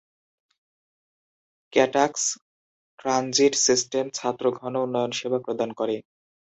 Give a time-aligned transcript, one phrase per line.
[1.73, 2.23] ক্যাট্যাকস
[2.99, 5.95] transit system ছাত্র-ঘন উন্নয়ন সেবা প্রদান করে।